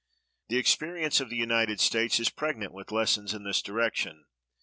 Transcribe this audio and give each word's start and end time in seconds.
The 0.49 0.57
experience 0.57 1.19
of 1.19 1.29
the 1.29 1.35
United 1.35 1.79
States 1.79 2.19
is 2.19 2.31
pregnant 2.31 2.73
with 2.73 2.91
lessons 2.91 3.35
in 3.35 3.43
this 3.43 3.61
direction. 3.61 4.25